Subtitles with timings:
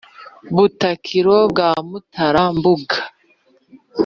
[0.55, 2.97] butakiro bwa mutara-mbuga,